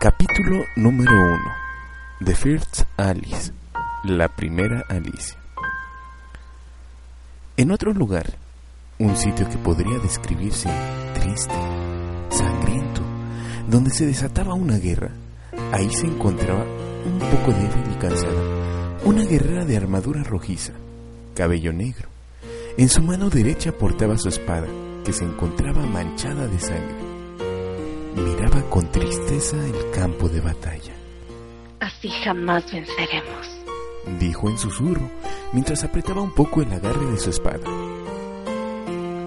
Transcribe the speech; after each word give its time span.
Capítulo 0.00 0.64
número 0.76 1.10
1 1.10 2.24
The 2.24 2.32
First 2.36 2.82
Alice. 2.96 3.50
La 4.04 4.28
primera 4.28 4.84
Alicia. 4.88 5.36
En 7.56 7.72
otro 7.72 7.92
lugar, 7.92 8.26
un 9.00 9.16
sitio 9.16 9.48
que 9.50 9.58
podría 9.58 9.98
describirse 9.98 10.70
triste, 11.14 11.52
sangriento, 12.30 13.00
donde 13.68 13.90
se 13.90 14.06
desataba 14.06 14.54
una 14.54 14.78
guerra, 14.78 15.10
ahí 15.72 15.90
se 15.90 16.06
encontraba 16.06 16.64
un 17.04 17.18
poco 17.18 17.50
débil 17.50 17.92
y 17.92 17.98
cansada, 17.98 19.00
una 19.04 19.24
guerrera 19.24 19.64
de 19.64 19.78
armadura 19.78 20.22
rojiza, 20.22 20.74
cabello 21.34 21.72
negro. 21.72 22.08
En 22.76 22.88
su 22.88 23.02
mano 23.02 23.30
derecha 23.30 23.72
portaba 23.72 24.16
su 24.16 24.28
espada, 24.28 24.68
que 25.04 25.12
se 25.12 25.24
encontraba 25.24 25.84
manchada 25.86 26.46
de 26.46 26.60
sangre 26.60 27.07
miraba 28.14 28.62
con 28.70 28.90
tristeza 28.90 29.56
el 29.56 29.90
campo 29.90 30.28
de 30.28 30.40
batalla. 30.40 30.94
Así 31.80 32.08
jamás 32.08 32.70
venceremos, 32.72 33.60
dijo 34.18 34.48
en 34.48 34.58
susurro, 34.58 35.10
mientras 35.52 35.84
apretaba 35.84 36.20
un 36.22 36.34
poco 36.34 36.62
el 36.62 36.72
agarre 36.72 37.06
de 37.06 37.18
su 37.18 37.30
espada. 37.30 37.60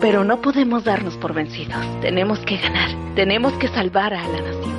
Pero 0.02 0.23
no 0.23 0.41
podemos 0.41 0.84
darnos 0.84 1.16
por 1.17 1.34
vencidos. 1.34 1.86
Tenemos 2.02 2.39
que 2.39 2.58
ganar. 2.58 2.89
Tenemos 3.13 3.53
que 3.53 3.67
salvar 3.67 4.16
a 4.16 4.27
la 4.27 4.41
nación. 4.41 4.75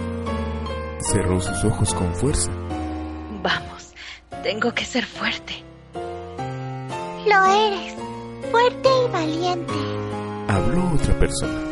Cerró 0.99 1.41
sus 1.41 1.65
ojos 1.65 1.95
con 1.95 2.13
fuerza. 2.15 2.51
Vamos, 3.41 3.93
tengo 4.43 4.75
que 4.75 4.85
ser 4.85 5.05
fuerte. 5.05 5.63
Lo 5.95 7.45
eres, 7.47 7.95
fuerte 8.51 8.89
y 8.89 9.13
valiente. 9.13 9.75
Habló 10.49 10.93
otra 10.93 11.17
persona. 11.21 11.72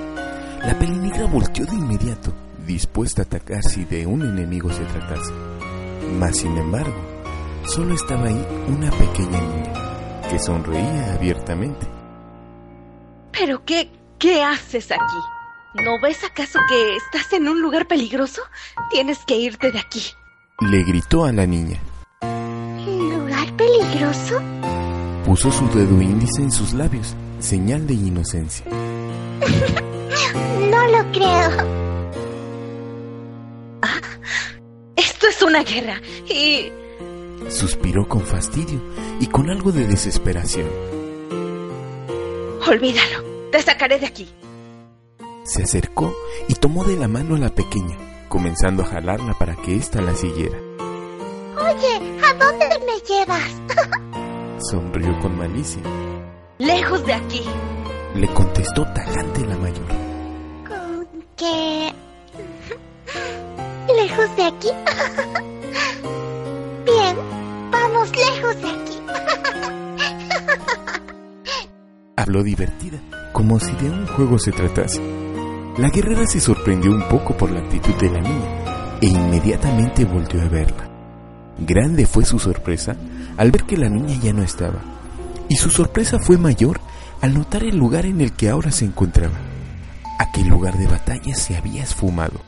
La 0.62 0.78
pelinegra 0.78 1.26
volteó 1.26 1.64
de 1.64 1.74
inmediato, 1.74 2.34
dispuesta 2.66 3.22
a 3.22 3.24
atacar 3.24 3.62
si 3.62 3.84
de 3.84 4.06
un 4.06 4.20
enemigo 4.20 4.70
se 4.70 4.84
tratase. 4.84 5.32
Mas, 6.18 6.36
sin 6.36 6.54
embargo, 6.58 6.94
solo 7.64 7.94
estaba 7.94 8.26
ahí 8.26 8.46
una 8.68 8.90
pequeña 8.90 9.40
niña, 9.40 10.20
que 10.28 10.38
sonreía 10.38 11.14
abiertamente. 11.14 11.86
¿Pero 13.32 13.64
qué, 13.64 13.90
qué 14.18 14.42
haces 14.42 14.92
aquí? 14.92 15.82
¿No 15.82 15.98
ves 16.02 16.22
acaso 16.24 16.58
que 16.68 16.96
estás 16.96 17.32
en 17.32 17.48
un 17.48 17.62
lugar 17.62 17.86
peligroso? 17.86 18.42
Tienes 18.90 19.20
que 19.26 19.38
irte 19.38 19.72
de 19.72 19.78
aquí. 19.78 20.02
Le 20.60 20.82
gritó 20.84 21.24
a 21.24 21.32
la 21.32 21.46
niña. 21.46 21.80
¿Lugar 22.20 23.56
peligroso? 23.56 24.42
Puso 25.24 25.50
su 25.50 25.66
dedo 25.68 26.02
índice 26.02 26.42
en 26.42 26.50
sus 26.50 26.74
labios, 26.74 27.16
señal 27.38 27.86
de 27.86 27.94
inocencia. 27.94 28.66
No 30.70 30.86
lo 30.88 31.12
creo. 31.12 31.50
Ah, 33.82 34.00
esto 34.96 35.26
es 35.28 35.42
una 35.42 35.62
guerra 35.64 36.00
y... 36.28 36.72
Suspiró 37.48 38.06
con 38.06 38.20
fastidio 38.20 38.80
y 39.18 39.26
con 39.26 39.50
algo 39.50 39.72
de 39.72 39.86
desesperación. 39.86 40.68
Olvídalo, 42.68 43.24
te 43.50 43.62
sacaré 43.62 43.98
de 43.98 44.06
aquí. 44.06 44.28
Se 45.44 45.62
acercó 45.62 46.14
y 46.48 46.54
tomó 46.54 46.84
de 46.84 46.96
la 46.96 47.08
mano 47.08 47.34
a 47.34 47.38
la 47.38 47.54
pequeña, 47.54 47.96
comenzando 48.28 48.82
a 48.82 48.86
jalarla 48.86 49.34
para 49.38 49.56
que 49.56 49.74
ésta 49.74 50.00
la 50.00 50.14
siguiera. 50.14 50.58
Oye, 51.58 52.20
¿a 52.24 52.34
dónde 52.34 52.66
me 52.86 53.00
llevas? 53.08 53.50
Sonrió 54.70 55.18
con 55.20 55.36
malicia. 55.36 55.82
Lejos 56.58 57.04
de 57.06 57.14
aquí. 57.14 57.42
Le 58.14 58.28
contestó 58.28 58.84
tajante 58.92 59.46
la 59.46 59.56
mayor. 59.56 60.09
¿Con 61.40 61.48
qué? 61.48 61.92
¿Lejos 63.94 64.36
de 64.36 64.44
aquí? 64.44 64.68
Bien, 66.84 67.16
vamos 67.70 68.10
lejos 68.10 68.56
de 68.60 68.68
aquí. 68.68 68.98
Habló 72.16 72.42
divertida, 72.42 72.98
como 73.32 73.58
si 73.58 73.72
de 73.72 73.88
un 73.88 74.06
juego 74.08 74.38
se 74.38 74.52
tratase. 74.52 75.00
La 75.78 75.88
guerrera 75.88 76.26
se 76.26 76.40
sorprendió 76.40 76.90
un 76.90 77.08
poco 77.08 77.34
por 77.36 77.50
la 77.50 77.60
actitud 77.60 77.94
de 77.94 78.10
la 78.10 78.20
niña 78.20 78.98
e 79.00 79.06
inmediatamente 79.06 80.04
volvió 80.04 80.42
a 80.42 80.48
verla. 80.48 80.90
Grande 81.58 82.04
fue 82.06 82.24
su 82.24 82.38
sorpresa 82.38 82.96
al 83.38 83.50
ver 83.50 83.64
que 83.64 83.78
la 83.78 83.88
niña 83.88 84.18
ya 84.22 84.34
no 84.34 84.42
estaba. 84.42 84.80
Y 85.48 85.56
su 85.56 85.70
sorpresa 85.70 86.18
fue 86.18 86.36
mayor 86.36 86.80
al 87.22 87.32
notar 87.32 87.64
el 87.64 87.76
lugar 87.76 88.04
en 88.04 88.20
el 88.20 88.32
que 88.32 88.50
ahora 88.50 88.70
se 88.70 88.84
encontraba. 88.84 89.49
Aquel 90.20 90.48
lugar 90.48 90.76
de 90.76 90.86
batalla 90.86 91.34
se 91.34 91.56
había 91.56 91.82
esfumado, 91.82 92.40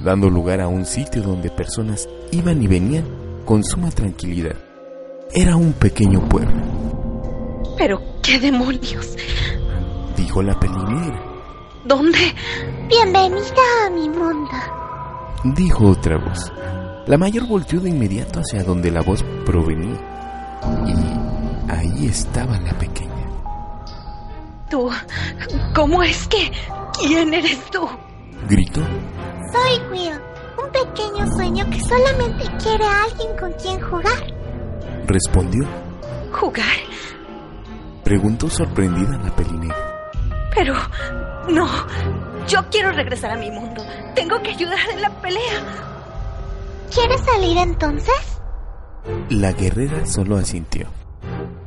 dando 0.00 0.30
lugar 0.30 0.60
a 0.60 0.68
un 0.68 0.86
sitio 0.86 1.22
donde 1.22 1.50
personas 1.50 2.08
iban 2.30 2.62
y 2.62 2.68
venían 2.68 3.04
con 3.44 3.64
suma 3.64 3.90
tranquilidad. 3.90 4.54
Era 5.32 5.56
un 5.56 5.72
pequeño 5.72 6.20
pueblo. 6.28 6.62
¿Pero 7.76 8.00
qué 8.22 8.38
demonios? 8.38 9.16
Dijo 10.16 10.40
la 10.40 10.56
pelinera. 10.60 11.20
¿Dónde? 11.84 12.32
Bienvenida 12.86 13.64
a 13.84 13.90
mi 13.90 14.08
mundo. 14.08 14.52
Dijo 15.56 15.88
otra 15.88 16.18
voz. 16.18 16.52
La 17.08 17.18
mayor 17.18 17.48
volteó 17.48 17.80
de 17.80 17.90
inmediato 17.90 18.38
hacia 18.38 18.62
donde 18.62 18.92
la 18.92 19.02
voz 19.02 19.24
provenía. 19.44 19.98
Y 20.86 21.72
ahí 21.72 22.06
estaba 22.06 22.56
la 22.60 22.72
pequeña. 22.78 23.10
Tú, 24.70 24.88
¿cómo 25.74 26.04
es 26.04 26.28
que? 26.28 26.52
¿Quién 26.98 27.34
eres 27.34 27.58
tú? 27.70 27.86
Gritó. 28.48 28.80
Soy 29.52 29.78
Will, 29.90 30.20
un 30.62 30.70
pequeño 30.72 31.26
sueño 31.36 31.64
que 31.70 31.80
solamente 31.80 32.44
quiere 32.62 32.84
a 32.84 33.04
alguien 33.04 33.36
con 33.38 33.52
quien 33.54 33.80
jugar. 33.80 34.34
Respondió. 35.06 35.64
¿Jugar? 36.32 36.76
Preguntó 38.04 38.48
sorprendida 38.48 39.18
la 39.18 39.34
pelinera. 39.34 40.10
Pero, 40.54 40.74
no, 41.48 41.68
yo 42.48 42.60
quiero 42.70 42.92
regresar 42.92 43.32
a 43.32 43.36
mi 43.36 43.50
mundo. 43.50 43.82
Tengo 44.14 44.40
que 44.42 44.50
ayudar 44.50 44.78
en 44.92 45.02
la 45.02 45.10
pelea. 45.20 45.62
¿Quieres 46.92 47.20
salir 47.22 47.58
entonces? 47.58 48.40
La 49.28 49.52
guerrera 49.52 50.06
solo 50.06 50.36
asintió. 50.36 50.88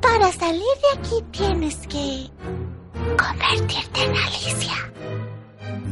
Para 0.02 0.32
salir 0.32 0.62
de 0.62 1.00
aquí 1.00 1.24
tienes 1.32 1.76
que 1.88 2.30
convertirte 3.16 4.04
en 4.04 4.16
Alicia. 4.16 4.92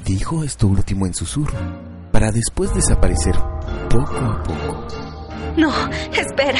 Dijo 0.05 0.43
esto 0.43 0.67
último 0.67 1.05
en 1.05 1.13
susurro, 1.13 1.57
para 2.11 2.31
después 2.31 2.73
desaparecer 2.73 3.35
poco 3.89 4.17
a 4.17 4.43
poco. 4.43 4.87
No, 5.57 5.71
espera. 6.13 6.59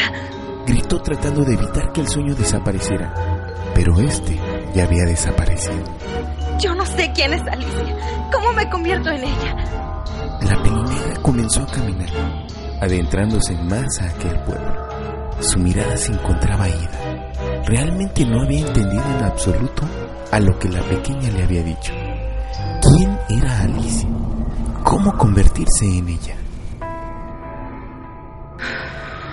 Gritó 0.65 1.01
tratando 1.01 1.43
de 1.43 1.53
evitar 1.53 1.91
que 1.93 2.01
el 2.01 2.07
sueño 2.07 2.35
desapareciera, 2.35 3.13
pero 3.73 3.99
este 3.99 4.39
ya 4.73 4.83
había 4.83 5.05
desaparecido. 5.05 5.83
Yo 6.59 6.73
no 6.73 6.85
sé 6.85 7.11
quién 7.13 7.33
es 7.33 7.41
Alicia. 7.41 8.29
¿Cómo 8.33 8.51
me 8.53 8.69
convierto 8.69 9.09
en 9.09 9.23
ella? 9.23 9.55
La 10.41 10.61
pelinera 10.63 11.21
comenzó 11.21 11.61
a 11.61 11.67
caminar, 11.67 12.09
adentrándose 12.81 13.55
más 13.55 13.99
a 14.01 14.09
aquel 14.09 14.39
pueblo. 14.41 14.87
Su 15.39 15.59
mirada 15.59 15.95
se 15.95 16.11
encontraba 16.11 16.67
ida. 16.67 17.63
Realmente 17.65 18.25
no 18.25 18.41
había 18.41 18.65
entendido 18.65 19.03
en 19.03 19.23
absoluto 19.23 19.83
a 20.31 20.39
lo 20.39 20.57
que 20.57 20.69
la 20.69 20.81
pequeña 20.81 21.29
le 21.29 21.43
había 21.43 21.63
dicho. 21.63 21.93
¿Cómo 25.07 25.19
convertirse 25.19 25.85
en 25.85 26.09
ella? 26.09 26.35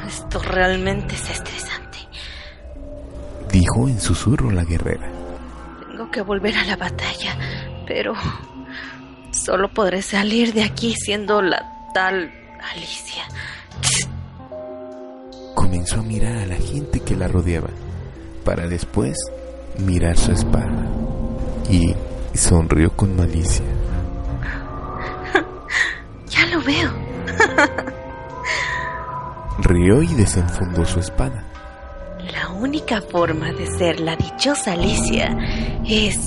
Esto 0.07 0.39
realmente 0.41 1.17
es 1.17 1.31
estresante. 1.31 1.99
Dijo 3.51 3.89
en 3.89 4.01
susurro 4.01 4.53
la 4.53 4.62
guerrera. 4.62 5.11
Tengo 5.89 6.09
que 6.12 6.23
volver 6.23 6.57
a 6.59 6.65
la 6.65 6.77
batalla, 6.77 7.37
pero 7.89 8.15
solo 9.33 9.69
podré 9.75 10.01
salir 10.03 10.55
de 10.55 10.62
aquí 10.62 10.95
siendo 10.95 11.43
la 11.43 11.91
tal 11.93 12.33
Alicia. 12.73 13.25
Comenzó 15.56 15.99
a 15.99 16.03
mirar 16.05 16.37
a 16.37 16.47
la 16.47 16.56
gente 16.56 17.00
que 17.00 17.17
la 17.17 17.26
rodeaba, 17.26 17.71
para 18.44 18.69
después 18.69 19.17
mirar 19.79 20.17
su 20.17 20.31
espada 20.31 20.87
y 21.69 21.97
sonrió 22.32 22.94
con 22.94 23.17
malicia. 23.17 23.65
Rió 29.64 30.02
y 30.02 30.14
desenfundó 30.14 30.84
su 30.84 31.00
espada. 31.00 31.43
La 32.32 32.50
única 32.50 33.00
forma 33.00 33.50
de 33.52 33.66
ser 33.78 33.99
la 33.99 34.14
dichosa 34.14 34.72
Alicia 34.72 35.37
es 35.87 36.19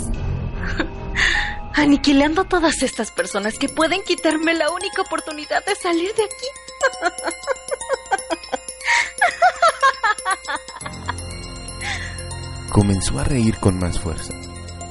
aniquilando 1.73 2.41
a 2.41 2.49
todas 2.49 2.81
estas 2.81 3.11
personas 3.11 3.57
que 3.59 3.69
pueden 3.69 4.01
quitarme 4.03 4.53
la 4.55 4.69
única 4.71 5.03
oportunidad 5.03 5.63
de 5.65 5.75
salir 5.75 6.13
de 6.15 6.23
aquí. 6.23 6.47
Comenzó 12.69 13.19
a 13.19 13.23
reír 13.23 13.57
con 13.59 13.77
más 13.79 13.99
fuerza 13.99 14.33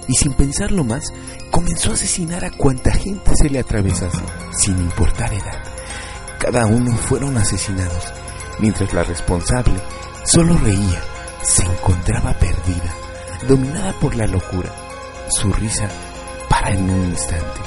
y 0.09 0.15
sin 0.15 0.33
pensarlo 0.35 0.85
más, 0.85 1.05
comenzó 1.51 1.91
a 1.91 1.95
asesinar 1.95 2.45
a 2.45 2.51
cuanta 2.51 2.93
gente 2.93 3.33
se 3.35 3.51
le 3.51 3.59
atravesase, 3.59 4.23
sin 4.53 4.79
importar 4.79 5.33
edad. 5.33 5.63
cada 6.39 6.67
uno 6.67 6.97
fueron 6.97 7.37
asesinados, 7.37 8.13
mientras 8.59 8.93
la 8.93 9.05
responsable 9.05 9.75
solo 10.25 10.57
reía, 10.59 11.03
se 11.43 11.63
encontraba 11.63 12.33
perdida, 12.35 12.95
dominada 13.49 13.93
por 14.01 14.17
la 14.17 14.27
locura. 14.27 14.71
Su 15.29 15.53
risa 15.53 15.89
para 16.49 16.71
en 16.71 16.89
un 16.89 17.05
instante, 17.07 17.61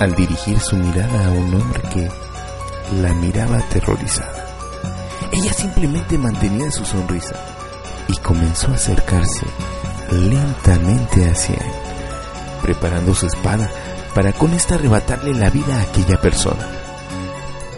al 0.00 0.14
dirigir 0.14 0.58
su 0.60 0.76
mirada 0.76 1.26
a 1.26 1.30
un 1.30 1.54
hombre 1.54 1.80
que 1.92 2.10
la 3.00 3.12
miraba 3.14 3.58
aterrorizada. 3.58 4.44
Ella 5.32 5.52
simplemente 5.52 6.18
mantenía 6.18 6.70
su 6.70 6.84
sonrisa 6.84 7.34
y 8.08 8.16
comenzó 8.18 8.68
a 8.68 8.74
acercarse 8.74 9.46
lentamente 10.10 11.28
hacia 11.28 11.56
él, 11.56 11.72
preparando 12.62 13.14
su 13.14 13.26
espada 13.26 13.70
para 14.14 14.32
con 14.32 14.52
esta 14.54 14.76
arrebatarle 14.76 15.34
la 15.34 15.50
vida 15.50 15.76
a 15.76 15.82
aquella 15.82 16.20
persona. 16.20 16.66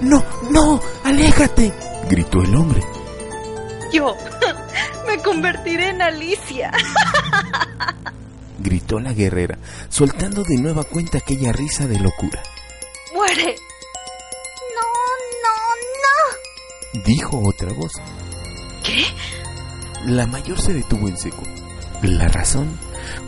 No, 0.01 0.25
no, 0.51 0.81
aléjate, 1.05 1.73
gritó 2.09 2.43
el 2.43 2.55
hombre. 2.55 2.83
Yo 3.93 4.15
me 5.07 5.19
convertiré 5.23 5.91
en 5.91 6.03
Alicia. 6.03 6.71
gritó 8.59 9.01
la 9.01 9.13
guerrera, 9.13 9.59
soltando 9.89 10.43
de 10.43 10.57
nueva 10.57 10.85
cuenta 10.85 11.19
aquella 11.19 11.53
risa 11.53 11.87
de 11.87 11.99
locura. 11.99 12.43
¡Muere! 13.15 13.55
No, 14.77 14.89
no, 15.45 17.01
no. 17.01 17.03
Dijo 17.05 17.41
otra 17.45 17.73
voz. 17.73 17.93
¿Qué? 18.85 19.05
La 20.07 20.27
mayor 20.27 20.61
se 20.61 20.75
detuvo 20.75 21.09
en 21.09 21.17
seco. 21.17 21.43
La 22.03 22.29
razón, 22.29 22.79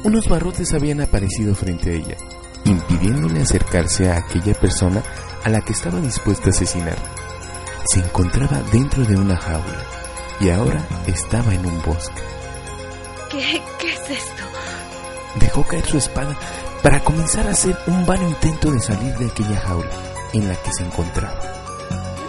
unos 0.05 0.29
barrotes 0.29 0.73
habían 0.75 1.01
aparecido 1.01 1.55
frente 1.55 1.91
a 1.91 1.95
ella, 1.95 2.17
impidiéndole 2.65 3.43
acercarse 3.43 4.11
a 4.11 4.19
aquella 4.19 4.55
persona 4.55 5.03
a 5.43 5.49
la 5.49 5.61
que 5.63 5.73
estaba 5.73 6.01
dispuesta 6.01 6.47
a 6.47 6.51
asesinar. 6.51 6.97
Se 7.93 7.99
encontraba 7.99 8.63
dentro 8.71 9.05
de 9.05 9.17
una 9.17 9.37
jaula 9.37 9.85
y 10.39 10.49
ahora 10.51 10.81
estaba 11.09 11.53
en 11.53 11.67
un 11.67 11.83
bosque. 11.83 12.23
¿Qué, 13.29 13.61
qué 13.81 13.93
es 13.95 14.11
esto? 14.11 14.45
Dejó 15.41 15.65
caer 15.65 15.85
su 15.85 15.99
espada 15.99 16.37
para 16.85 17.01
comenzar 17.01 17.49
a 17.49 17.51
hacer 17.51 17.77
un 17.89 18.07
vano 18.07 18.29
intento 18.29 18.71
de 18.71 18.79
salir 18.79 19.13
de 19.15 19.27
aquella 19.27 19.61
jaula 19.61 19.91
en 20.33 20.47
la 20.47 20.55
que 20.55 20.73
se 20.73 20.85
encontraba. 20.85 21.35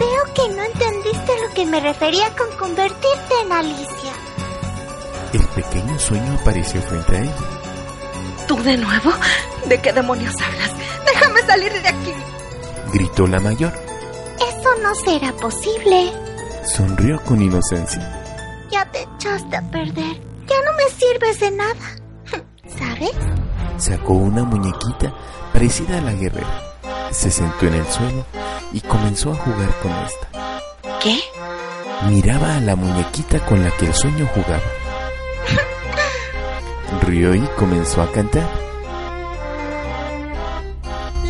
Veo 0.00 0.34
que 0.34 0.52
no 0.52 0.64
entendiste 0.64 1.32
lo 1.46 1.54
que 1.54 1.64
me 1.64 1.78
refería 1.78 2.34
con 2.36 2.50
convertirte 2.56 3.34
en 3.44 3.52
Alicia. 3.52 4.12
El 5.32 5.44
pequeño 5.44 5.96
sueño 5.96 6.38
apareció 6.40 6.82
frente 6.82 7.16
a 7.18 7.20
ella. 7.20 8.46
¿Tú 8.48 8.60
de 8.64 8.78
nuevo? 8.78 9.12
¿De 9.68 9.80
qué 9.80 9.92
demonios 9.92 10.34
hablas? 10.42 10.72
¡Déjame 11.06 11.40
salir 11.42 11.72
de 11.72 11.88
aquí! 11.88 12.14
Gritó 12.92 13.28
la 13.28 13.38
mayor. 13.38 13.91
No 14.82 14.94
será 14.94 15.32
posible. 15.34 16.12
Sonrió 16.64 17.20
con 17.24 17.40
inocencia. 17.40 18.22
Ya 18.70 18.84
te 18.90 19.02
echaste 19.02 19.56
a 19.56 19.62
perder. 19.70 20.16
Ya 20.46 20.56
no 20.64 20.72
me 20.76 20.90
sirves 20.96 21.40
de 21.40 21.50
nada. 21.52 21.74
¿Sabes? 22.78 23.12
Sacó 23.78 24.14
una 24.14 24.42
muñequita 24.44 25.14
parecida 25.52 25.98
a 25.98 26.00
la 26.00 26.12
guerrera. 26.12 26.74
Se 27.10 27.30
sentó 27.30 27.66
en 27.66 27.74
el 27.74 27.86
suelo 27.86 28.24
y 28.72 28.80
comenzó 28.80 29.32
a 29.32 29.36
jugar 29.36 29.70
con 29.80 29.92
esta. 29.92 30.28
¿Qué? 31.00 31.18
Miraba 32.08 32.56
a 32.56 32.60
la 32.60 32.74
muñequita 32.74 33.38
con 33.46 33.62
la 33.62 33.70
que 33.76 33.86
el 33.86 33.94
sueño 33.94 34.28
jugaba. 34.34 34.62
Rió 37.06 37.34
y 37.34 37.40
comenzó 37.56 38.02
a 38.02 38.10
cantar. 38.10 38.48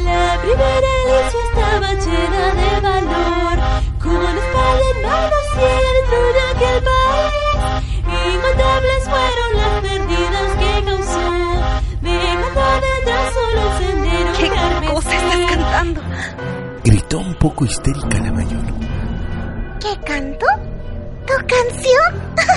La 0.05 0.39
primera 0.41 0.89
Alicia 1.05 1.41
estaba 1.49 1.93
llena 1.95 2.52
en 5.55 5.63
mano 5.63 5.89
dentro 5.93 6.21
de 6.33 6.41
aquel 6.51 6.79
país. 6.85 8.03
Incontables 8.35 9.03
fueron 9.05 9.51
las 9.57 9.75
pérdidas 9.83 10.49
que 10.59 10.71
causó, 10.85 11.27
dejando 12.03 12.63
detrás 12.81 13.27
solo 13.35 13.61
un 13.63 13.73
sendero 13.79 14.33
¿Qué 14.39 14.49
carmesí. 14.49 14.93
cosa 14.93 15.11
estás 15.17 15.43
cantando? 15.51 16.01
Gritó 16.85 17.19
un 17.19 17.35
poco 17.37 17.65
histérica 17.65 18.19
la 18.19 18.33
mayor. 18.33 18.63
¿Qué 19.81 19.97
canto? 20.05 20.47
¿Tu 21.27 21.35
canción? 21.47 22.13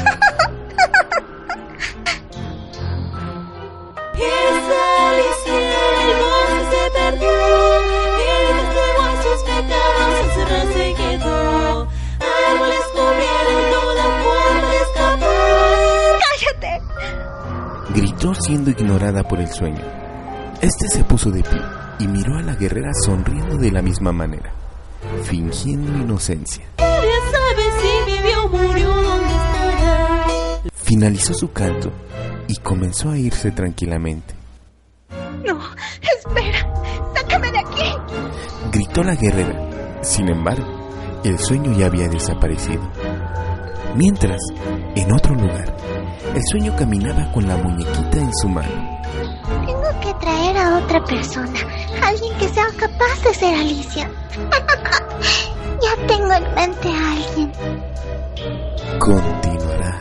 Gritó 17.95 18.33
siendo 18.35 18.71
ignorada 18.71 19.23
por 19.23 19.39
el 19.39 19.47
sueño. 19.47 19.81
Este 20.61 20.89
se 20.89 21.03
puso 21.05 21.31
de 21.31 21.41
pie 21.41 21.61
y 21.99 22.07
miró 22.07 22.37
a 22.37 22.41
la 22.41 22.55
guerrera 22.55 22.91
sonriendo 22.93 23.55
de 23.55 23.71
la 23.71 23.81
misma 23.81 24.11
manera, 24.11 24.53
fingiendo 25.23 25.93
inocencia. 25.93 26.65
Nadie 26.77 27.11
sabe 27.31 27.63
si 27.79 28.11
vivió 28.11 28.43
o 28.43 28.49
murió, 28.49 28.89
dónde 28.89 29.27
estará. 29.27 30.25
Finalizó 30.73 31.33
su 31.33 31.53
canto 31.53 31.93
y 32.49 32.57
comenzó 32.57 33.11
a 33.11 33.17
irse 33.17 33.51
tranquilamente. 33.51 34.33
No, 35.45 35.57
espera. 36.01 36.73
Sácame 37.15 37.49
de 37.49 37.59
aquí. 37.59 37.91
Gritó 38.73 39.03
la 39.03 39.15
guerrera. 39.15 40.01
Sin 40.01 40.27
embargo, 40.27 41.21
el 41.23 41.39
sueño 41.39 41.71
ya 41.77 41.85
había 41.85 42.09
desaparecido. 42.09 42.81
Mientras, 43.95 44.41
en 44.95 45.13
otro 45.13 45.33
lugar, 45.33 45.84
el 46.35 46.41
sueño 46.51 46.75
caminaba 46.75 47.31
con 47.31 47.47
la 47.47 47.55
muñequita 47.55 48.19
en 48.19 48.31
su 48.35 48.49
mano. 48.49 48.99
Tengo 49.65 49.99
que 50.01 50.13
traer 50.19 50.57
a 50.57 50.77
otra 50.79 51.03
persona, 51.05 51.59
alguien 52.03 52.37
que 52.37 52.49
sea 52.49 52.67
capaz 52.77 53.23
de 53.23 53.33
ser 53.33 53.55
Alicia. 53.55 54.11
ya 55.81 56.07
tengo 56.07 56.33
en 56.33 56.55
mente 56.55 56.89
a 56.89 57.11
alguien. 57.13 57.51
Continuará. 58.99 59.99